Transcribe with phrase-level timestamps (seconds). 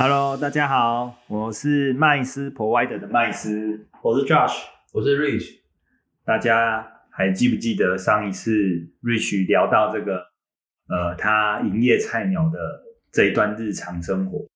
[0.00, 4.62] Hello，大家好，我是麦斯 Provider 的麦斯，我是 Josh，
[4.92, 5.56] 我是 Rich。
[6.24, 8.52] 大家还记不记得上一次
[9.02, 10.18] Rich 聊到这个
[10.88, 12.60] 呃他营业菜鸟的
[13.10, 14.46] 这一段日常生活？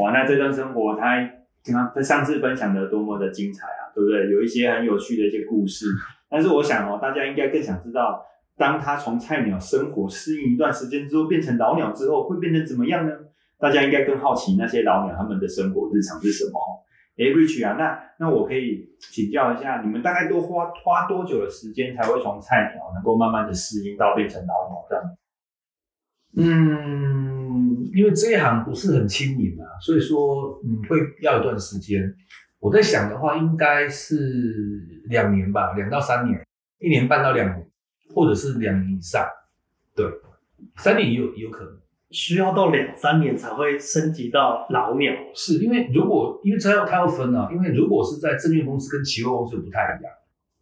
[0.00, 1.16] 哇，那这段生活他
[1.62, 4.30] 刚刚上次分享的多么的精彩啊，对不对？
[4.30, 5.88] 有一些很有趣的一些故事。
[6.30, 8.24] 但是我想哦，大家应该更想知道，
[8.56, 13.12] 当他从菜鸟生活适应一段时间之后，变成老鸟之后，会变成怎么样呢？
[13.58, 16.60] 大家应该更好奇那些老鸟他们的生活日常是什么？
[17.18, 25.16] 哎，Rich 啊，那那我可以请教一下，你们大概都花花多久的时间才会从菜鸟能够慢慢的适应到变成老鸟这样？
[26.38, 32.14] 嗯，因为这一行不是很轻盈啊，所以说嗯会要一段时间。
[32.58, 34.14] 我在想的话，应该是
[35.08, 36.46] 两年吧，两到三年，
[36.80, 37.70] 一年半到两年，
[38.14, 39.26] 或者是两年以上。
[39.94, 40.04] 对，
[40.76, 41.80] 三年也有也有可能。
[42.10, 50.12] 需要到两三年才会升级到老鸟，是因为如果因为这要它要分啊，因为如果是在证券公司跟期货公司不太一样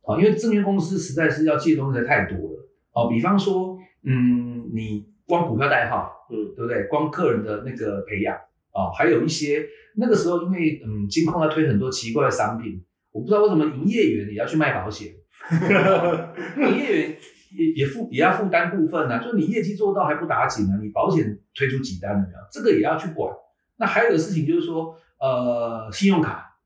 [0.06, 6.84] 啊，因为证券公司实在是要记的东西太多了啊，比方说嗯，你光股票代号，嗯，对不对？
[6.84, 8.34] 光个人的那个培养
[8.72, 9.64] 啊，还有一些
[9.96, 15.12] 那个时候因为嗯，金控要推很多奇怪的商品，我不知道为什么营业员也要去卖保险，
[16.56, 17.16] 营业员。
[17.56, 22.38] 也也负也要负担部分呢，就是你业绩做到还不打紧呢，你保险推出几单了没有？
[22.50, 23.32] 这个也要去管。
[23.76, 26.56] 那还有个事情就是说，呃，信用卡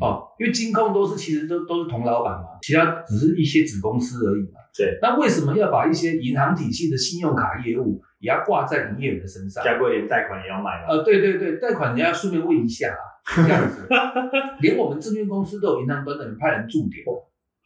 [0.00, 4.60] 哦，因为金控都是其实都都是同老板嘛，其他只是一些子公司而已嘛。
[4.76, 4.98] 对。
[5.02, 9.62] 那为什么要把一些银行体系的信用卡业务也要挂在营业员的身上？
[9.64, 10.88] 该不会连贷款也要买了？
[10.88, 13.86] 呃，对对对，贷款你要顺便问一下啊，这样子。
[14.60, 17.04] 连我们证券公司都有银行端的人派人驻点，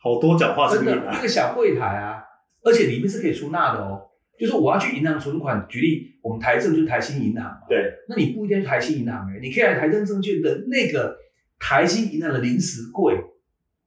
[0.03, 2.25] 好多讲话真的，那个小柜台啊。
[2.63, 4.03] 而且里面是可以出纳的哦，
[4.39, 7.59] 就是我要去银行存款，举例，我们台证就是台新银行嘛。
[7.69, 11.17] 对，那你不一定去台新银行哎，你可以来台证证券的那个
[11.59, 13.17] 台新银行的临时柜，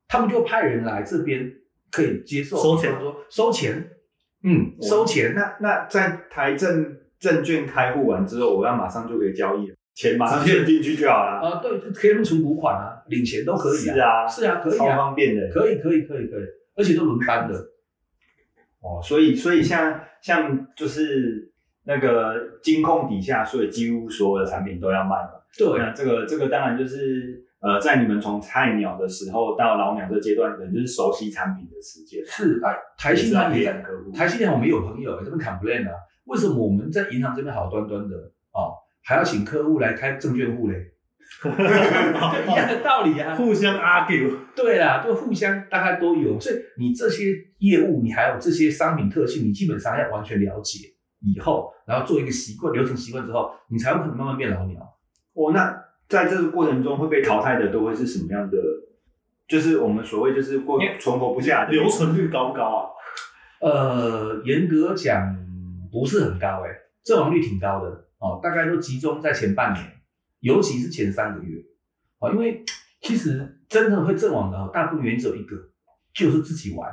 [0.08, 1.52] 他们就派人来这边
[1.92, 3.90] 可以接受收钱，说收钱，
[4.44, 5.34] 嗯，收钱。
[5.36, 11.40] 那那在台证证券开户完之后，我要马上就可以交易了，钱马上存进去就好了。
[11.40, 13.94] 啊，对，可以存股款啊，领钱都可以啊。
[13.94, 16.44] 是啊，是啊，可以啊，超方便的，可以，可以，可以，可以，
[16.76, 17.71] 而且都轮班的。
[18.81, 21.52] 哦，所以所以像像就是
[21.84, 25.46] 那个金控底下，所以几乎所有的产品都要卖了。
[25.58, 32.25] 对，那这个这个当然就是呃，在你们从菜鸟的时候到老鸟这阶段，可能就是熟悉产品的时间。
[32.25, 33.66] 是啊，台新他也
[34.16, 35.94] 台新银我们有朋友这边 complain 啊，
[36.25, 38.16] 为什么我们在银行这边好端端的
[38.52, 40.75] 哦，还要请客户来开证券户嘞？
[41.44, 44.36] 一样的道理啊， 互相 argue。
[44.56, 54.82] 对啦，就互相大概都有，所以你这些业务，你还有这些商品特性，你基本上要完全了解以后，然后做一个习惯流程习惯之后，你才有可能慢慢变老鸟。
[55.34, 58.58] 哦，那在这个过程中会被淘汰的都会是什么样的？
[59.48, 62.90] 就是我们所谓就是过存活不下，留存率高不高啊？
[63.62, 65.36] 呃，严格讲
[65.92, 66.70] 不是很高，哎，
[67.04, 67.90] 阵亡率挺高的
[68.20, 69.86] 哦，大概都集中在前半年。
[70.40, 71.62] 尤其是前三个月，
[72.18, 72.64] 啊，因为
[73.00, 75.56] 其实真正会阵亡的大部分原因只有一个，
[76.16, 76.90] 就是自己玩，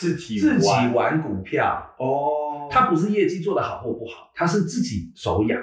[0.00, 5.60] 自己自己玩股票哦，他不是业绩做得好或不好，他是自己手痒，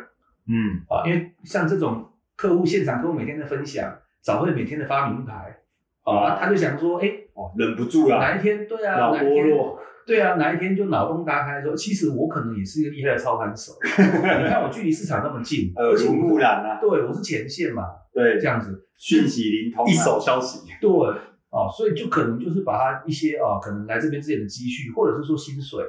[0.47, 5.57] 嗯啊，因为像这种客户现场客户每天的分享，早会每天的发名牌，
[6.03, 9.79] 啊，他就想说，哎，哦，忍不住了，哪一天对啊，脑波落。
[10.05, 13.73] 对啊，哪一天就脑洞大开，说其实我可能也是一个厉害的操盘手。
[13.83, 16.79] 你看我距离市场那么近，耳濡目染啊。
[16.79, 17.83] 对，我是前线嘛。
[18.13, 20.61] 对，这样子讯息灵通，一手消息。
[20.79, 20.89] 对，
[21.49, 25.83] 哦，所以就可能就是把他一些啊，可能来这边之前的积蓄，或者是说薪水，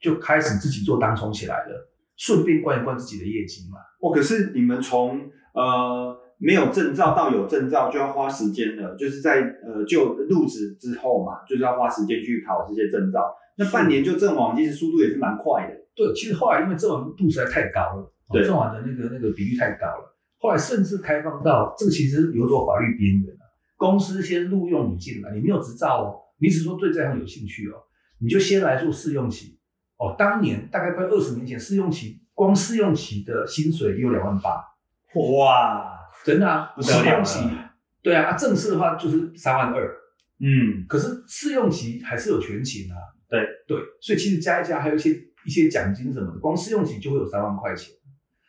[0.00, 3.78] 就开始自己做当冲起来了，顺便灌一灌自己的业绩嘛。
[4.00, 5.20] 哦，可是你们从
[5.54, 13.34] 呃没有证照到有证照，就要花时间了，就是在呃就入职之后嘛，就是要花时间去考这些证照。
[13.58, 15.74] 那半年就阵亡，其实速度也是蛮快的。
[15.94, 20.16] 对，其实后来因为阵亡度实在太高了，对，阵亡的那个那个比率太高了。
[20.38, 23.39] 后来甚至开放到这个，其实有所法律边缘了。
[23.80, 27.80] 公司先录用你进来，你没有执照哦，你只说对这行有兴趣哦，
[28.18, 29.58] 你就先来做试用期。
[29.96, 30.14] 哦。
[30.18, 34.62] 当年大概快二十年前，试用期光试用期的薪水有两万八，
[35.14, 37.40] 哇，真的啊，试用期，
[38.02, 39.90] 对啊，正式的话就是三万二，
[40.40, 42.94] 嗯，可是试用期还是有全勤啊。
[43.30, 43.40] 对。
[43.66, 45.10] 对，所以其实加一加，还有一些
[45.46, 47.94] 一些奖金什么的，光试用期就会有三万块钱，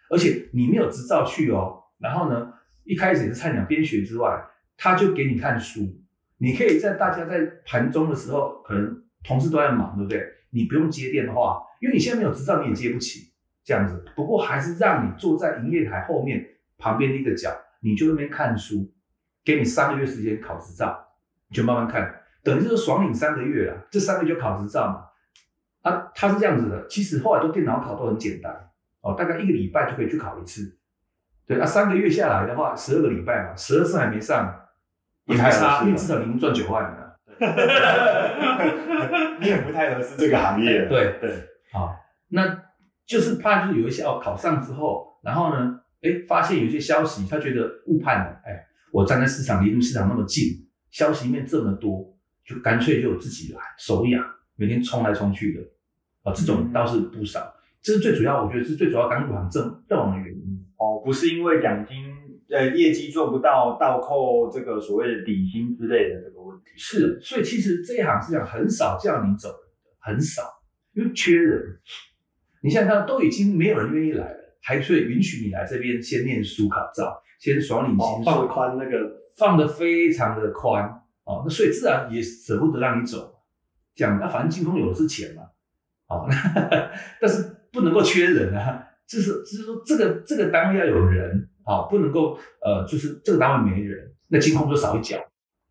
[0.10, 2.52] 而且你没有执照去哦，然后呢，
[2.84, 4.44] 一开始也是菜鸟边学之外，
[4.84, 5.82] 他就给你看书，
[6.40, 10.28] 你可以在大家在盘中的时候，可能同事都在忙，对不对？
[10.50, 13.32] 你不用接电话，因为你现在没有执照，你也接不起
[13.64, 14.04] 这样子。
[14.16, 16.44] 不过还是让你坐在营业台后面
[16.80, 18.92] 旁边的一个角，你就那边看书，
[19.46, 21.00] 给你三个月时间考执照，
[21.48, 22.12] 你就慢慢看，
[22.44, 25.06] 等于就是爽领三个月了，这三个月就考执照嘛。
[25.84, 28.52] 啊，他是这样子的，其实后来都电脑考都很简单
[29.02, 30.80] 哦，大概一个礼拜就可以去考一次。
[31.46, 34.58] 对啊，三个月下来的话，十二个礼拜嘛，十二次还没上，
[35.26, 37.20] 也没差，因为至少你能赚九万了。
[39.40, 40.88] 你也不太合适这个行业。
[40.88, 41.34] 对对，
[41.72, 41.96] 好，
[42.30, 42.64] 那
[43.06, 50.46] 就是怕就是有一些哦考上之后，然后呢，哎，发现有一些消息，他觉得误判了，哎，我站在市场离市场那么近，
[50.92, 52.16] 消息面这么多，
[52.46, 54.24] 就干脆就自己来手痒，
[54.56, 55.62] 每天冲来冲去的，
[56.24, 57.56] 啊，这种倒是不少。
[57.82, 60.64] 这是最主要，我觉得是最主要港股行正正往的原因。
[60.78, 62.11] 哦，不是因为奖金
[62.52, 66.72] 呃业绩做不到倒扣这个所谓的底薪之类的这个问题。
[66.76, 70.44] 是，所以其实这一行是讲很少叫你走人的，很少，
[70.94, 71.80] 因为缺人。
[72.62, 80.84] 你想想看，都已经没有人愿意来了，还以允许你来这边先念书考照，先爽领薪水，放宽那个放的非常的宽
[81.24, 83.42] 哦，那所以自然也舍不得让你走。
[83.96, 85.44] 这样，那反正金风有的是钱嘛，
[86.08, 86.28] 哦，
[87.20, 87.58] 但是。
[87.74, 95.18] 不能够缺人啊，就是就是说这个这个单位要有人啊，不能够呃，就是这个单位没人，那金控就少一角，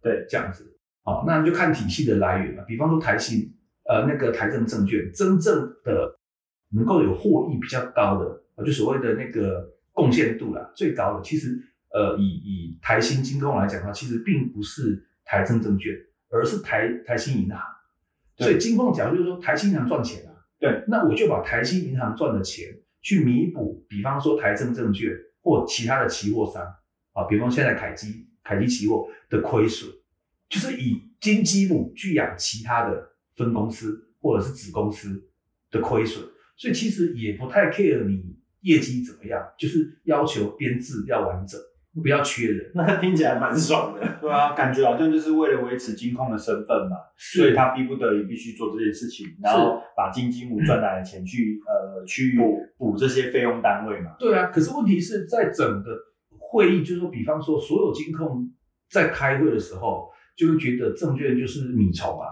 [0.02, 2.64] 对，这样子，好，那就看体系的来源了。
[2.64, 3.52] 比方说台新，
[3.88, 6.18] 呃，那个台证证券，真正的
[6.72, 11.58] 能够有获益比较高的，就所谓的那个贡献度啦，最高的，其实
[11.92, 15.92] 呃，以以台新金控来讲的话，其实并不是台证证券，
[16.30, 17.60] 而是台台新银行。
[18.36, 20.32] 所以金控讲就是说台新银行赚钱啊。
[20.58, 22.68] 对，那我就把台新银行赚的钱
[23.02, 25.10] 去弥补，比方说台证证券
[25.42, 26.62] 或其他的期货商
[27.12, 29.90] 啊，比方现在凯基凯基期货的亏损，
[30.48, 35.30] 就是以金鸡母去养其他的分公司或者是子公司
[35.70, 36.24] 的亏损，
[36.56, 41.60] 所以其实也不太 care 你业绩怎么样，就是要求编制要完整。
[42.02, 44.00] 不要缺人， 那听起来蛮爽的。
[44.22, 54.14] 对啊，感觉好像就是为了维持金控的身份嘛，所以他逼不得已必须做这件事情，然后把金金母赚来的钱去呃去补补这些费用单位嘛。
[54.18, 55.90] 对啊，可是问题是在整个
[56.38, 58.48] 会议，就是说，比方说所有金控
[58.88, 62.28] 在开会的时候，就会觉得证券就是米虫啊，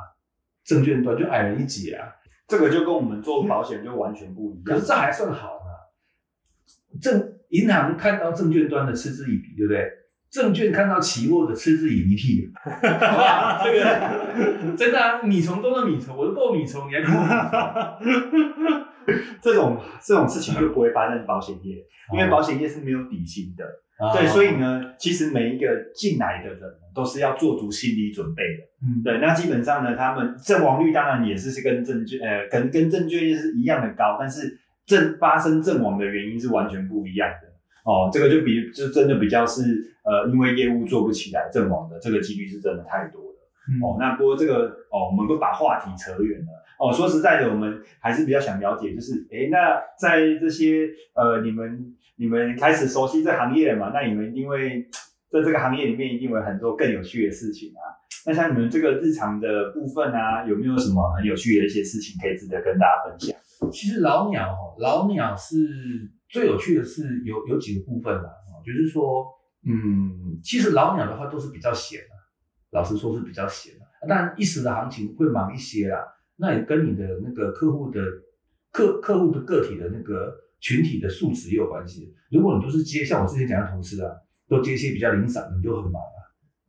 [0.64, 2.06] 证券端就矮人一截啊，
[2.46, 4.62] 这个就跟我们做保险就完全不一样。
[4.64, 7.34] 可是这还算好呢，证。
[7.50, 9.84] 银行看到证券端的嗤之以鼻，对不对？
[10.30, 12.50] 证券看到期货的嗤之以鼻，
[12.84, 17.98] 哇，这个真的啊，米虫中的米虫，我都够米虫，你还比我
[19.40, 21.76] 这种这种事情就不会发生保险业，
[22.12, 23.64] 因为保险业是没有底薪的。
[24.14, 26.60] 对，所以呢，其实每一个进来的人
[26.94, 28.58] 都是要做足心理准备的。
[28.82, 34.60] 嗯，对，那基本上呢，他们阵亡率当然也是是跟证券呃，跟跟证券业是一样的高，但是。
[34.88, 37.48] 阵发生阵亡的原因是完全不一样的
[37.84, 39.62] 哦，这个就比就真的比较是
[40.02, 43.96] 呃，因为业务做不起来阵亡的这个几率是真的太多了哦。
[44.00, 46.46] 那不过这个哦，我们不把话题扯远了
[46.80, 46.92] 哦。
[46.92, 53.90] 说实在的，我们还是比较想了解，就是哎，那在这些呃，你们你们开始熟悉这行业了嘛？
[53.92, 54.88] 那你们因为
[55.30, 57.92] 在这个行业里面一定有很多更有趣的事情啊。
[58.26, 63.37] 那像你们这个日常的部分啊，有没有什么很有趣的一些事情可以值得跟大家分享？
[63.72, 65.56] 其实老鸟哈，老鸟是
[66.28, 69.26] 最有趣的是有有几个部分啦，哦，就是说，
[69.66, 72.14] 嗯，其实老鸟的话都是比较闲的，
[72.70, 76.04] 老实说是比较闲的，但一时的行情会忙一些啦，
[76.36, 78.00] 那也跟你的那个客户的
[78.70, 82.14] 客客户的个体的那个群体的素质也有关系。
[82.30, 84.12] 如果你都是接像我之前讲的同事啊，
[84.48, 86.20] 都接一些比较零散的，你就很忙啊，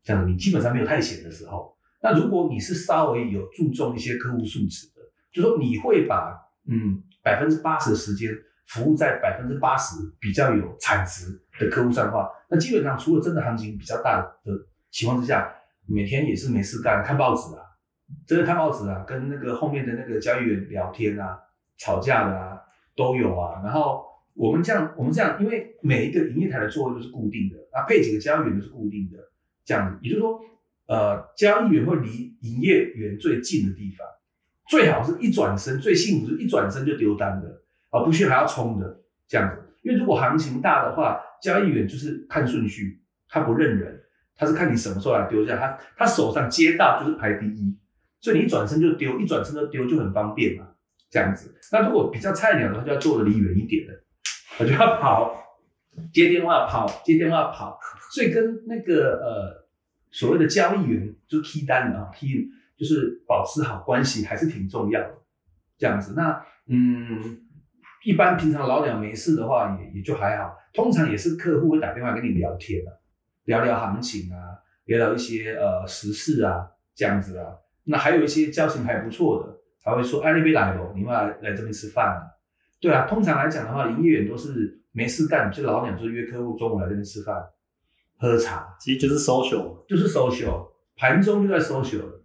[0.03, 1.75] 这样你基本上没有太闲的时候。
[2.01, 6.33] 那如果你是稍微有注重一些客户素质的，就说你会把
[6.69, 8.31] 嗯，百分之八十的时间
[8.67, 14.51] 服务在百分之八十比较有产值的客户上的话，那基本上除了真的行情比较大的
[14.91, 15.51] 情况之下，
[15.87, 17.63] 每天也是没事干，看报纸啊，
[18.27, 21.39] 真的看报纸啊，跟那个后面的那个交易员聊天啊，
[21.77, 22.59] 吵架的啊
[22.95, 23.61] 都有啊。
[23.63, 29.17] 然后我们这样，我们这样，因为每一个营业台的座位都是固定的，啊，配几个交易员都是固定的，
[29.65, 30.39] 这样，也就是说，
[30.85, 34.07] 呃，交易员会离营业员最近的地方。
[34.69, 39.59] 最好是一转身，最幸福是一转身就丢单的，而不需还要冲的这样子。
[39.81, 43.99] 因为如果行情大的话，交易员就是看顺序，他不认人，
[44.35, 47.75] 他是看你什么时候来丢下，他他手上接到就是排第一，
[48.21, 50.67] 所以你一转身就丢，一转身就丢就很方便嘛，
[51.09, 51.55] 这样子。
[51.71, 53.93] 那如果比较菜鸟的话，就要坐的离远一点的，
[54.59, 55.57] 我就要跑，
[56.13, 57.79] 接电话跑，接电话跑，
[58.13, 59.67] 所以跟那个呃
[60.11, 62.51] 所谓的交易员就是批单啊批。
[62.79, 65.13] 就是保持好关系还是挺重要的，
[65.77, 66.13] 这样子。
[66.15, 67.41] 那嗯，
[68.05, 72.89] 一般平常老鸟没事的话也也就还好，通常也是客户会打电话跟你聊天啊，
[73.43, 74.55] 聊聊行情啊，
[74.85, 77.47] 聊聊一些呃时事啊这样子啊。
[77.83, 82.21] 那还有一些交情还不错的，还会说哎那边来咯，你们来来这边吃饭啊。
[82.79, 87.35] 对啊，通常来讲的话，营业员都是没事干，就老鸟就是约客户中午来这边吃饭、
[88.17, 89.85] 喝茶，其实就是 social。
[89.85, 92.18] 就是 social，盘中就在 social 了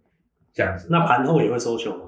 [0.55, 0.87] 这样子。
[0.89, 2.05] 那盘后也会 social 吗？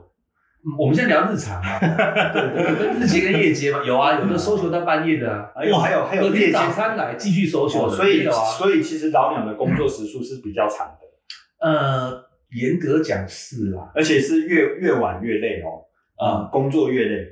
[0.63, 0.73] 嗯。
[0.79, 1.77] 我们现在聊日常嘛，
[2.33, 8.27] 对对，分日结跟夜结嘛，有啊，有的 social 到半夜的啊，哇，还有还有夜早餐来继续哦，的，所以。
[8.57, 15.85] 所以其实老鸟的工作时数是比较长的，呃，严格讲是啦，而且是越越晚越累哦，
[16.17, 17.25] 啊，工作越累。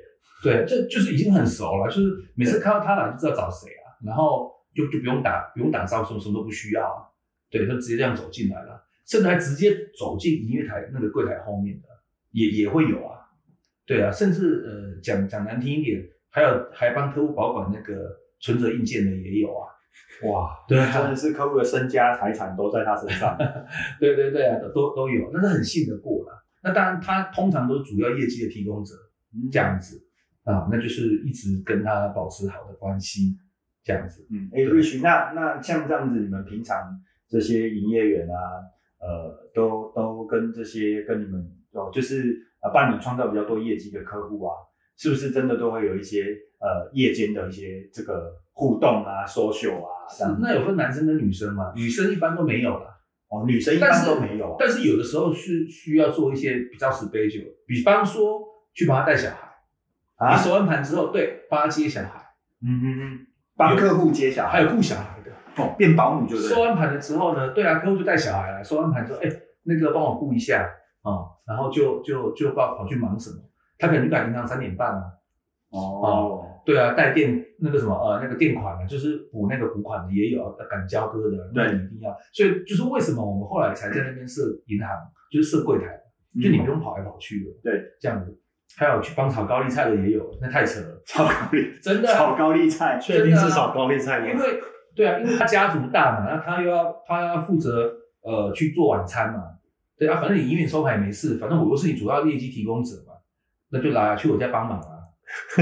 [0.43, 7.01] 对，这就是已经很熟了，就是每次看到他来就知道找谁啊，然后就就不用打不用打招呼，什么都不需要啊，
[7.49, 11.87] 对，就直接这样走进来了，甚至还直接走进营业台那个柜台后面的，
[12.31, 13.19] 也也会有啊，
[13.85, 19.67] 对啊，甚至呃讲讲难听一点，还有还帮客户保管那个存折硬件的也有啊，
[20.27, 23.37] 哇， 对啊真的是客户的身家财产都在他身上。
[23.99, 26.45] 对对对啊， 都都都有，那是很信得过了。
[26.63, 28.95] 那当然，他通常都是主要业绩的提供者
[29.51, 30.01] 这样子
[30.43, 33.37] 啊，那就是一直跟他保持好的关系
[33.83, 34.25] 这样子。
[34.31, 38.65] 嗯，哎、瑞许，那那像这样子，你们平常这些营业员啊，
[38.99, 44.55] 呃，都都跟这些跟你们哦，就是呃帮你创造比较多业绩的客户啊，
[44.97, 46.25] 是不是真的都会有一些
[46.59, 50.37] 呃夜间的一些这个互动啊、social 啊这样？
[50.41, 51.73] 那有分男生跟女生嘛？
[51.75, 52.97] 女生一般都没有啦，
[53.29, 54.55] 哦，女生一般都没有啊。
[54.57, 58.41] 但是有的时候是需要做一些比较 special，比方说
[58.73, 59.49] 去帮他带小孩，
[60.15, 62.25] 啊你收完盘之后，对，帮他接小孩，
[62.63, 65.14] 嗯嗯嗯，帮客户接小孩，还有顾小孩的。
[65.57, 66.49] 哦，变保姆就是。
[66.53, 69.29] 收完盘了之后呢，对啊，客户就带小孩来，收完盘之后，哎、
[69.63, 70.69] 那个帮我顾一下
[71.01, 73.37] 啊、哦然后就就就跑跑去忙什么？
[73.77, 75.03] 他可能就赶银行三点半啊，
[75.69, 82.15] 哦，对啊，带电那个什么呃那个垫款的，就是补那个补款的也有，要赶交割的，那对你一定要。
[82.33, 84.89] 所以就是为什么我们后来才在那边设银行，
[85.31, 85.85] 就是设柜台，
[86.41, 88.41] 就你不用跑来跑去的，嗯对，这样子。
[88.77, 94.27] 还有去帮炒高丽菜的也有，那太扯了，炒高丽，真的啊、炒高丽菜，确定是炒高丽菜吗？
[94.27, 94.59] 因为
[94.95, 97.91] 对啊，因为他家族大嘛，那他又要他要负责
[98.23, 99.43] 呃去做晚餐嘛，
[99.97, 103.13] 对啊，反正你营运收盘也没事，反正我又是你主要业绩提供者嘛，
[103.71, 104.89] 那就来啊，去我家帮忙啊，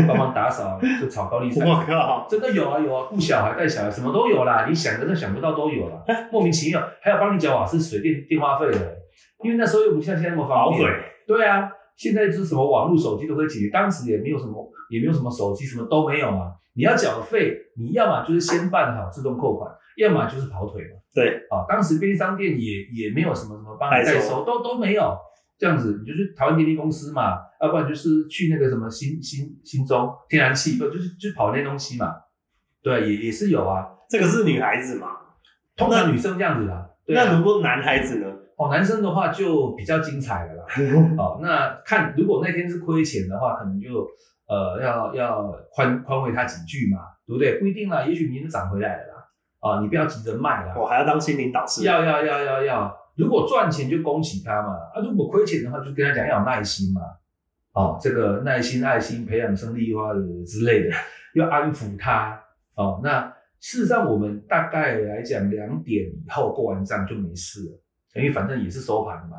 [0.08, 1.64] 帮忙打扫，就炒高丽菜。
[1.68, 2.28] 我靠！
[2.30, 8.98] 真的有啊有啊，顾小孩带小孩什么都有啦，你想的都想不到都有啦， 莫名其妙，还要帮你缴瓦斯水电电话费的，
[9.44, 10.90] 因为那时候又不像现在那么方便。
[11.26, 16.52] 对啊，现在就是什么网络手机都可以解决，当时也没有什么，也没有什么手机，什么都没有嘛。
[16.76, 21.00] 你要缴的费，你要么就是先办好自动扣款，要么就是跑腿嘛。
[21.14, 25.16] 对，啊，当时便利商店也也没有什么什么帮你代收，都都没有。
[25.56, 32.12] 这样子，你就去台湾电力公司嘛，要不然就是去那个什么新新新中天然气，不就是就跑那些东西嘛。
[32.82, 33.88] 对，也也是有啊。
[34.10, 35.08] 这个是女孩子嘛？
[35.78, 36.90] 通常女生这样子啦。
[37.06, 38.28] 对啊那如果男孩子呢？
[38.58, 40.66] 哦，男生的话就比较精彩了啦。
[41.18, 44.08] 哦，那看如果那天是亏钱的话，可能就
[44.48, 47.60] 呃要要宽宽慰他几句嘛，对不对？
[47.60, 49.14] 不一定啦，也许明天涨回来了啦。
[49.60, 50.76] 啊，你不要急着卖啦。
[50.78, 51.84] 我还要当心灵导师。
[51.86, 57.02] 要要要要要，如果赚钱就恭喜他嘛，啊，如果亏钱的话，就跟他讲要有耐心嘛。
[57.74, 60.14] 哦，这个耐心、爱心、培养生力花
[60.46, 60.96] 之类的，
[61.34, 62.40] 要安抚他。
[62.76, 69.38] 哦，那事实上我们大概来讲，两点以后过完账就没事了，因为反正也是收盘嘛。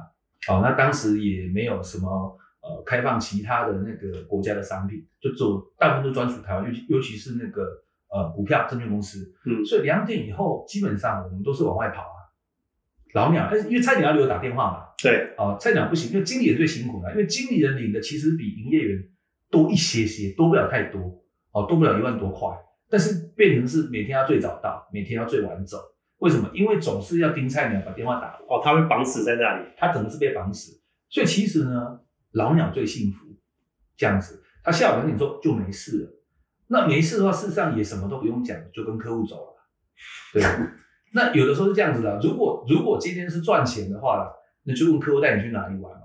[0.48, 7.62] 哦，那当时也没有什么呃开放其他的那个国家的商品，就走大部分都专属台湾，尤其尤其是那个
[8.08, 9.32] 呃股票证券公司。
[9.44, 12.18] 嗯所以两点以后基本上我们都是往外跑啊。
[13.12, 19.08] 老鸟，但是因为菜鸟要留打电话嘛，对，哦，菜鸟不行，因为经理人最辛苦了，因为经理人领的其实比营业员
[19.50, 21.00] 多一些些，多不了太多，
[21.52, 22.48] 哦，多不了一万多块，
[22.90, 25.78] 但是变成是每天要最早到，每天要最晚走。
[26.18, 26.50] 为什么？
[26.52, 29.68] 因为总是要盯菜鸟把电话打，哦，他会绑死在那里。
[29.76, 32.00] 他可能是被绑死，所以其实呢，
[32.34, 33.26] 老鸟最幸福，
[33.96, 36.10] 这样子，他下午两点钟就没事了。
[36.68, 39.54] 那没事的话，事实上也什么都不用讲，就跟客户走了。
[40.32, 40.42] 对，
[41.14, 44.30] 那有的时候是这样子的，如果如果今天是赚钱的话
[44.64, 46.00] 那就问客户带你去哪里玩嘛。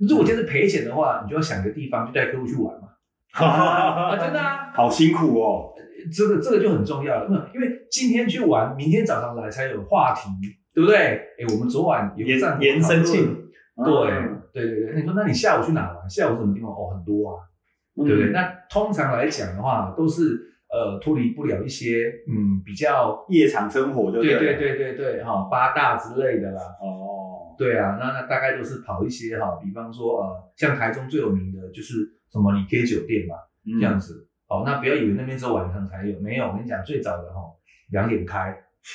[0.00, 2.88] 如果今天是赔钱的话，你就要想个地方就带客户去玩嘛。
[3.32, 5.72] 啊，真的啊， 好辛苦哦。
[6.12, 10.28] 这个这个就很重要了，那因为今天去玩，明天早上来才有话题，
[10.74, 10.96] 对不对？
[10.98, 13.48] 哎，我们昨晚有延延伸性
[13.84, 16.08] 对嗯对对对，那你说那你下午去哪玩？
[16.10, 16.70] 下午什么地方？
[16.70, 17.44] 哦，很多啊，
[17.96, 18.30] 对不对？
[18.30, 20.38] 嗯那通常来讲的话，都是
[20.68, 26.62] 呃脱离不了一些嗯比较夜场生活就对对了对对对对哈八大之类的啦。
[26.80, 31.94] 哦，对啊，那那大概都是跑一些哈，比方说呃，像台中最有名的就是
[32.32, 33.34] 什么李 K 酒店嘛，
[33.66, 37.40] 嗯这样子哦，那不要以为那边只有晚上才有，没有，我跟你讲，最早的哈
[37.90, 38.48] 两点开，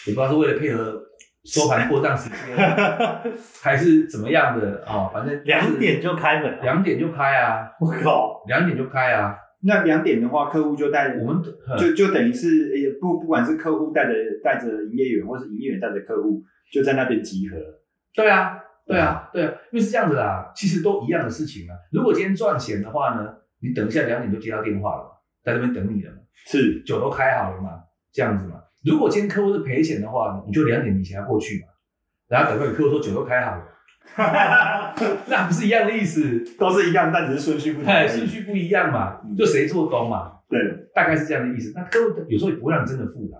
[0.07, 1.01] 也不知道是为了配合
[1.45, 2.57] 收盘过账时间，
[3.61, 11.43] 还是怎么样的啊、哦，反正两点就开门，两点就开啊，我靠，两点就开啊，那两点的话，客户就带我们
[11.77, 16.41] 就就等于是也不不管是客户带着带着营业员，或是营业员带着客户，
[16.73, 17.55] 就在那边集合。
[18.15, 21.77] 对啊，对啊，对啊，因为是这样子啦，其实都一样的事情啊。
[21.91, 25.09] 如果今天赚钱的话呢，你等一下两点就接到电话了嘛，
[25.43, 26.81] 在那边等你了嘛，是。
[26.83, 28.61] 酒都开好了嘛，这样子嘛。
[28.85, 31.67] 如果今天客户是赔钱的话，你就两点以前要过去嘛，
[32.27, 33.63] 然后等会客户说酒都开好了，
[35.27, 36.43] 那不是一样的意思？
[36.59, 40.59] 都是一样，但只是顺序不同哎，顺序不一样嘛，就谁做工嘛，对，
[40.93, 41.73] 大概是这样的意思。
[41.75, 43.37] 那客户有时候也不会让你真的付的，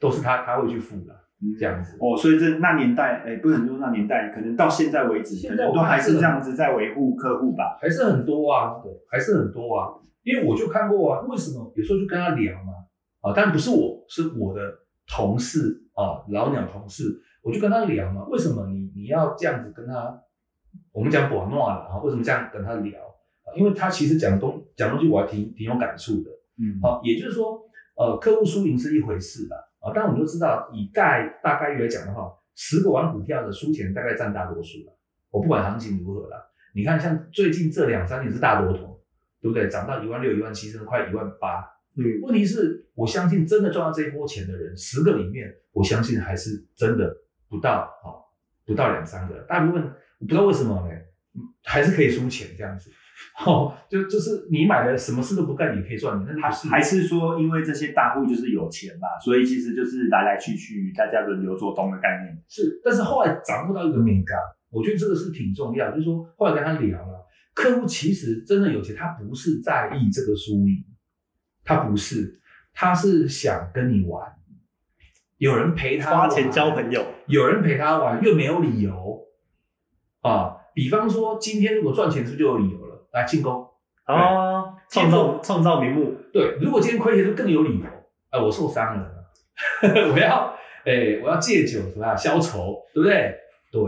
[0.00, 1.14] 都是他他会去付的，
[1.58, 1.98] 这样子。
[2.00, 7.76] 哦，所以这那年代，哎，不能说那年代，可能到现在为止，现在可能都还是这样子在维护客户吧。
[7.80, 9.92] 还是很多啊，对，还是很多啊。
[10.22, 12.61] 因为我就看过啊，为什么有时候就跟他聊嘛，
[13.22, 14.60] 啊，但不是我，是我的
[15.06, 20.20] 同事啊，老鸟同事，我就跟他聊嘛，为什么你你要这样子跟他，
[20.92, 23.54] 我们讲广诺了啊，为什么这样跟他聊啊？
[23.56, 27.62] 因为他其实讲东讲东西我还挺挺有感触的，嗯，好、也就是说，
[27.96, 34.98] 呃，客户输赢是一回事啦，啊，但我们都知道，以概大概率来讲的话，十个玩股票的输钱大概占大多数了。
[35.30, 36.36] 我不管行情如何啦，
[36.74, 39.00] 你看像最近这两三年是大多头，
[39.40, 39.68] 对不对？
[39.68, 41.64] 涨到一万六、一万七，甚至快一万八。
[41.96, 47.14] 嗯，问题是，我相信真的赚到这一波钱的人，十个里面，我相信还是真的
[47.48, 48.06] 不到啊、
[48.64, 49.82] 不到两三个，大部分
[50.18, 50.94] 我不知道为什么呢，
[51.34, 52.90] 嗯还是可以输钱这样子。
[53.46, 62.42] 哦，就就是你买的什么事都不干也可以赚钱，但是还是说，因为这些大户就是有钱嘛，所以其实就是来来去去，大家轮流做东的概念。
[62.48, 64.36] 是，但是后来掌握到一个美感，
[64.70, 65.90] 我觉得这个是挺重要。
[65.92, 70.84] 就是说，后来跟他聊了，客户其实真的有钱，他不是在意这个输赢，
[71.64, 72.40] 他不是，
[72.72, 74.32] 他是想跟你玩，
[75.38, 79.24] 有人陪他花钱交朋友，有人陪他玩，又没有理由
[80.22, 80.56] 啊。
[80.74, 83.08] 比方说，今天如果赚钱，是不是就有理由了？
[83.12, 83.68] 来进攻，
[84.04, 87.84] 啊，创造创造名目，对，如果今天亏钱，就更有理由。
[88.30, 89.10] 哎、我受伤了，
[90.10, 90.54] 我要，
[90.86, 92.16] 哎、我要戒酒，什么呀？
[92.16, 93.34] 消愁，对不对？
[93.70, 93.82] 对，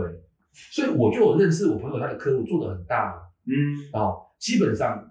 [0.53, 3.15] 所以我就有认识我朋友，他的客户做的很大，
[3.47, 5.09] 嗯，然后基本上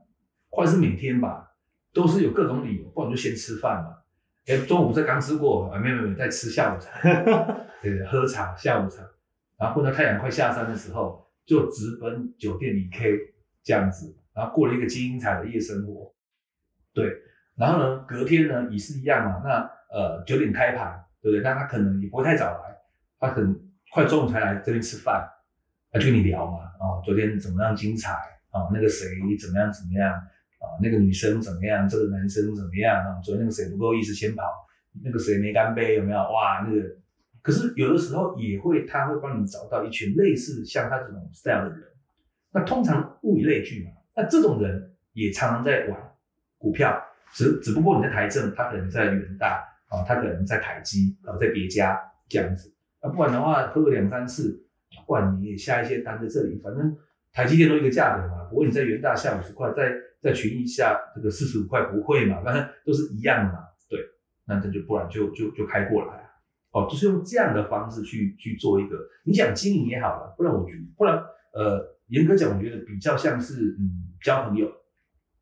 [0.51, 1.51] 或者是每天吧，
[1.95, 3.97] 都是有各种理由，不然就先吃饭嘛。
[4.47, 7.01] 哎，中午不是刚吃过，啊，没有没有，没在吃下午茶，
[7.81, 9.03] 对 对，喝茶下午茶，
[9.57, 13.17] 然后混到太阳快下山的时候，就直奔酒店里 K
[13.63, 16.13] 这样子，然后过了一个精彩的夜生活。
[16.93, 17.11] 对，
[17.57, 21.43] 然后呢，隔天呢也是一样嘛，那呃九点开盘，对不对？
[21.43, 22.77] 那他可能也不会太早来，
[23.19, 23.59] 他可能
[23.93, 25.27] 快中午才来这边吃饭，
[25.91, 28.13] 他就跟你聊嘛，啊、昨天怎么样精彩
[28.51, 29.09] 啊、那个谁
[29.41, 30.13] 怎么样怎么样
[30.65, 33.21] 啊、那个女生怎么样，这个男生怎么样啊？
[33.23, 34.43] 昨天那个谁不够意思先跑，
[35.03, 36.19] 那个谁没干杯有没有？
[36.19, 36.83] 哇，那个，
[37.43, 41.85] 可是有的时候也会，他会帮你找到一群类似像他这种 style 的人。
[42.53, 45.99] 那通常物以类聚嘛，那这种人也常常在玩
[46.57, 46.97] 股票，
[47.33, 52.73] 只只不过你在台政，他可能在元大啊，他可能在台基啊，在别家这样子。
[53.03, 54.65] 那不管的话，喝个两三次，
[55.01, 56.97] 不管你也下一些单在这里，反正
[57.35, 59.93] 台积电都一个价格嘛，不过你在元大下五十块，在
[60.23, 63.59] 在群益下这个四十五块不会嘛，反正都是一样的嘛。
[63.91, 63.99] 对，
[64.47, 66.25] 那这就不然就就就开过来了。
[66.71, 71.17] 哦，就是用这样的方式去去做一个，你想经营也好了，不然我觉得，不然
[71.53, 74.71] 呃，严格讲，我觉得比较像是嗯交朋友，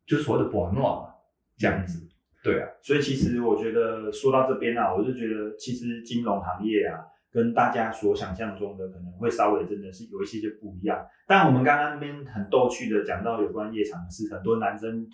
[0.06, 1.14] 就是所谓的玩闹嘛，
[1.56, 2.08] 这样子。
[2.42, 6.98] 对啊，所以其实我觉得说到这边啊，我就觉得其实金融行业啊，
[7.32, 10.98] 跟大家所想象中的可能会稍微真的是有一些些不一样。
[11.26, 15.06] 但我们刚刚那边很逗趣的讲到有关夜场的事，很多男生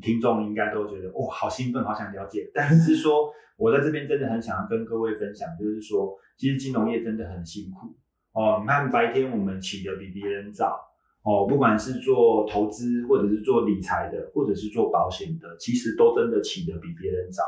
[0.00, 2.50] 听众应该都觉得哦，好兴奋，好想了解。
[2.54, 7.94] 但是说我在这边真的很想要跟各位分享，就是说，其实金融业真的很辛苦
[8.32, 8.60] 哦。
[8.62, 10.80] 你看白天我们起得比别人早。
[11.28, 17.42] 哦，不管是做投资，或者是做理财的，或者是做保险的，其实都真的起得比别人早。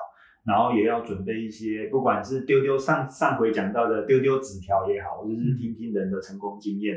[0.48, 6.96] 然后也要准备一些，不管是丢丢上上回讲到的丢丢纸条也好，或者是听听人的成功经验，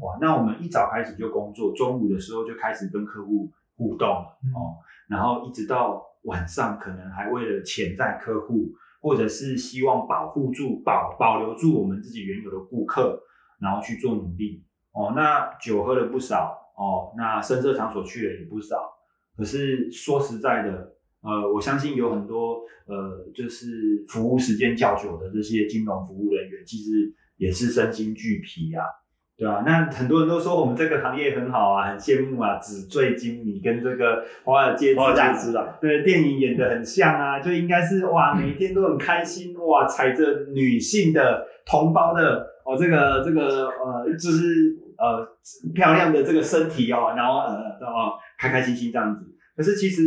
[0.00, 4.80] 哇，那我们一早开始就工作，中午的时候就开始跟客户互动哦，
[5.10, 13.20] 然后一直到晚上，可能还为了潜在客户，或者是希望保护住保保留住我们自己原有的顾客，
[13.60, 14.64] 然后去做努力。
[14.92, 18.90] 哦，那酒喝了不少哦，那深色场所去了也不少。
[19.36, 20.95] 可是说实在的，
[21.26, 28.84] 呃，我相信有很多呃，就是服务时间较久的这些金融服务人员，其实也是身心俱疲啊。
[29.38, 45.28] 对啊，那很多人都说我们这个行业很好啊，很羡慕啊，纸醉金迷，跟这个华尔街之华尔狼街之狼，对电影演的很像啊，就应该是哇， 每天都很开心哇，踩着女性的同胞的哦，这个这个呃，就是呃
[45.74, 49.22] 漂亮的这个身体哦，然后呃哦开开心心这样子。
[49.54, 50.02] 可是其实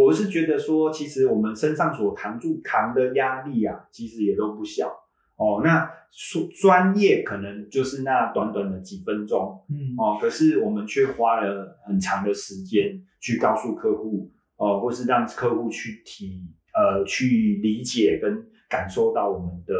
[0.00, 4.88] 我是觉得说，其实我们身上所扛住扛的压力啊，其实也都不小
[5.36, 5.60] 哦。
[5.64, 19.74] 那说专业可能就是那短短的几分钟，嗯哦，可是我们却花了很长的时间去告诉客户，哦，或是让客户去体呃去理解跟感受到我们的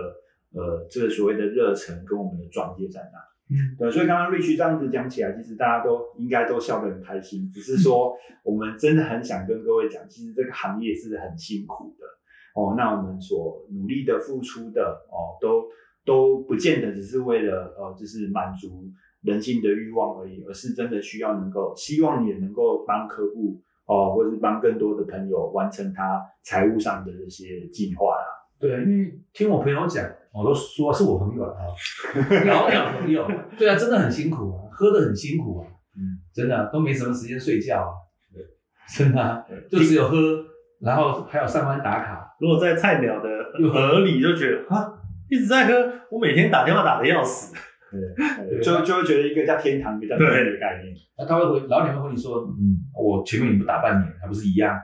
[0.53, 3.32] 呃这个所谓的热忱跟我们的专业在哪。
[3.53, 12.07] 嗯，对，所以刚刚 Rich 这样子讲起来，其实大家都应该都笑得很开心，只是说我们真的很想跟各位讲，其实这个行业是很辛苦的
[12.55, 12.75] 哦。
[12.77, 15.65] 那我们所努力的付出的哦，都
[16.05, 18.91] 都不见得只是为了呃，就是满足
[19.23, 28.27] 人性的欲望而已，而是真的需要能够，希望也能够帮客户哦，或是帮更多的朋友完成他财务上的这些计划啦。
[28.59, 31.61] 对，因为听我朋友讲，我都说是我朋友了啊，
[32.47, 33.27] 老鸟朋友，
[33.59, 35.67] 对啊，真的很辛苦啊，喝的很辛苦啊，
[35.97, 37.93] 嗯，真的都没什么时间睡觉啊，
[38.33, 38.43] 对，
[38.97, 40.17] 真的啊就只有喝，
[40.81, 43.29] 然后还有上班打卡，如果在菜鸟的
[43.71, 44.93] 合理就觉得啊，
[45.29, 45.75] 一直在喝，
[46.11, 47.55] 我每天打电话打的要死。
[47.93, 50.95] 对，就就会觉得一个叫天堂，一个叫地狱的概念。
[51.19, 54.75] 那他会回老鸟会回你说，嗯，我前面你不打半年，还不是一样，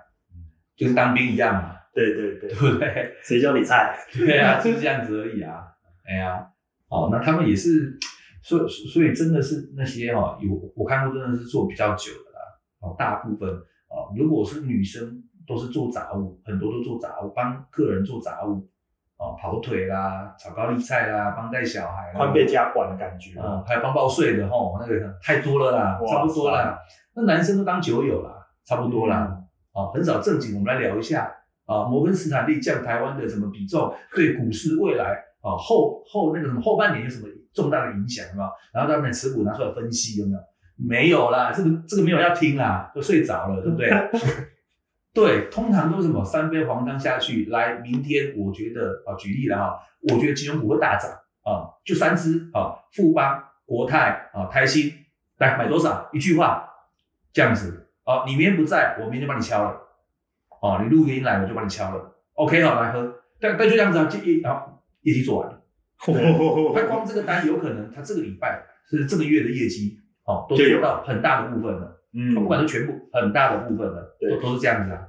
[0.76, 3.14] 就跟当兵一样嘛，对对对对，不 对？
[3.22, 3.96] 谁叫你菜？
[4.12, 5.64] 对啊，就是这样子而已啊。
[6.06, 6.46] 哎呀，
[6.88, 7.98] 哦，那他们也是，
[8.42, 12.40] 所以所以真的是那些哦，有我看过真的是做比较久的啦。
[12.80, 13.48] 哦，大部分
[13.88, 18.66] 哦，如果是女生都是做杂物，很多都做杂物，帮客人做杂物，
[19.16, 23.38] 哦，跑腿啦，炒高丽菜啦，帮带小孩啦，宽被家管的感觉。
[23.40, 26.78] 啊，还有帮报税的吼，那个太多了啦，差不多啦。
[27.14, 29.26] 那男生都当酒友啦，差不多啦。
[29.30, 31.30] 嗯哦，很少正经，我们来聊一下
[31.68, 38.48] 啊，摩根斯坦利降台湾的什么比重，对股市未来啊后后那个什么后半年有什么重大的影响有没有？
[38.72, 40.38] 然后他们持股拿出来分析有没有？
[40.81, 43.90] 没有啦，这个这个没有要听啦，都睡着了，对不对？
[45.12, 49.76] 对，通常都是什么三杯黄汤下去，来，明天我觉得啊，举例了哈，
[50.09, 51.11] 我觉得金融股会大涨
[51.42, 54.92] 啊，就三只啊，富邦、国泰啊、台新，
[55.38, 56.09] 来买多少？
[56.12, 56.68] 一句话，
[57.33, 59.76] 这样子啊，你明天不在，我明天帮你敲了，
[60.61, 65.62] 哦、你录音来我就帮你敲了，OK 好，来喝，但但就这样子啊，就一然后业绩做完了，
[66.75, 71.94] 他光这个单有可能他这个礼拜是这个月的业绩哦，都做到很大的部分了。
[72.14, 75.09] 嗯不管是全部很大的部分了，对都都是这样子啊。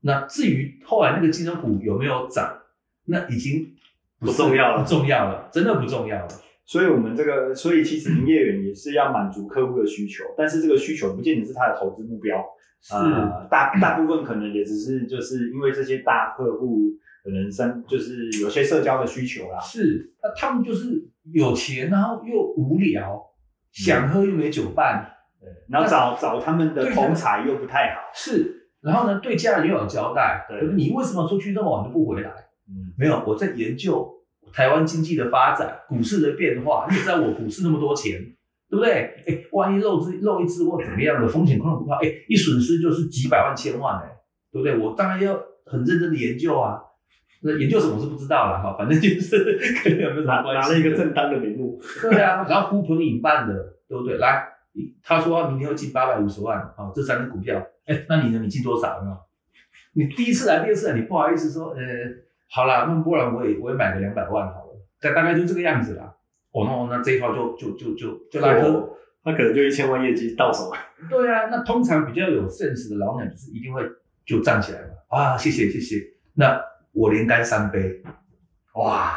[0.00, 2.58] 那至于后来那个金融股有没有涨，
[3.04, 3.76] 那已经
[4.20, 6.28] 是不重要了不重要了，真的不重要了。
[6.64, 12.42] 所以我们这个，所以其实营业员也是要满足客户的需求，但是这个需求不见得是他的投资目标。
[12.82, 16.90] 是呃大大部分可能也只是就是因为这些大客户
[17.22, 19.60] 可能生就是有些社交的需求啦。
[19.60, 23.22] 是，那他们就是有钱，然后又无聊，
[23.70, 25.08] 想喝又没酒伴，
[25.40, 28.00] 对，然后找找他们的同才又不太好。
[28.12, 32.30] 是，然后呢对家人又有交代，对你为什么出去那么晚都不回来？
[32.68, 34.12] 嗯，没有，我在研究
[34.52, 36.86] 台湾经济的发展、股市的变化。
[36.90, 38.20] 你也知道我股市那么多钱，
[38.72, 38.92] 对不对？
[39.26, 44.08] 哎，万一漏只漏一只或怎么样的风险控制不好，哎，一损失就是几百万、千万，哎，
[44.50, 44.78] 对不对？
[44.78, 46.80] 我当然要很认真的研究啊。
[47.42, 50.52] 那研究什么我是不知道了哈，反正就是 跟你有没有关系？
[50.54, 53.52] 拿了一个正当的名目，对啊，然后呼朋引伴的，
[53.86, 54.16] 对不对？
[54.16, 54.48] 来，
[55.02, 58.38] 他说他明天要进八百五十万，好、这三只股票，哎，那你呢？
[58.38, 58.96] 你进多少？
[58.96, 59.16] 有没有？
[59.92, 61.82] 你第一次来，第二次来，你不好意思说，呃，
[62.48, 66.14] 好啦，那不然我也我也买个两百万好了，大大概就这个样子啦。
[66.52, 68.68] 哦，那那这一套就就就就就来喝。
[68.68, 68.88] 哦
[69.24, 70.76] 他可能就一千万业绩到手了。
[71.08, 73.80] 对啊，那通常比较有 sense 的老鸟就是一定会
[74.26, 74.86] 就站起来嘛，
[75.16, 76.02] 啊，谢谢谢谢，
[76.34, 76.60] 那
[76.92, 78.02] 我连干三杯，
[78.74, 79.12] 哇，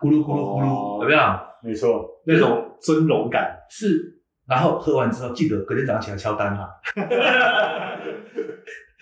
[0.00, 1.20] 咕噜咕噜咕噜，哦有没有？
[1.62, 2.08] 没错。
[2.24, 6.70] 那种尊荣感，是，然后喝完之后记得隔天早上起来敲单哈。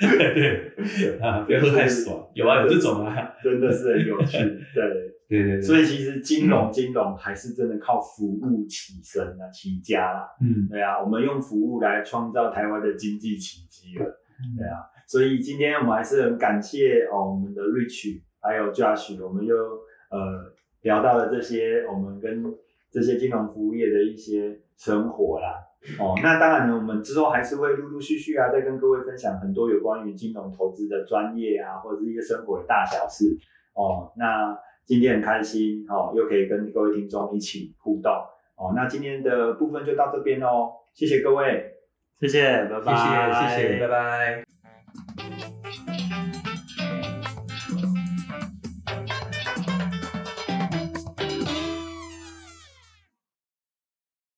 [0.01, 3.15] 对啊，不要喝太爽，有啊，有这种啊。
[3.41, 4.39] 真的是很有趣，
[4.75, 4.83] 对，
[5.31, 22.45] 对对对，所以其实金融金融还是真的靠服务起身啊，起家啦，嗯，对啊，我们用服务来创造台湾的经济奇迹了，对对啊，所以今天我们还是很感谢哦，我们的 Rich 还有 Josh，我们又呃聊到了这些我们跟
[22.91, 25.55] 这些金融服务业的一些生活啦。
[25.99, 33.39] 哦， 那当然呢，我们之后还是会陆陆续续啊，再跟各位分享很多有关于金融投资的专业啊，或者是一些生活的大小事。
[33.73, 38.13] 哦，那今天很开心哦，又可以跟各位听众一起互动
[38.57, 41.77] 哦，那今天的部分就到这边哦，谢谢各位。
[42.21, 45.40] 谢谢，拜拜，谢谢谢谢，拜拜。